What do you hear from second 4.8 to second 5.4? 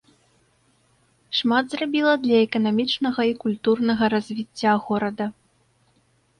горада.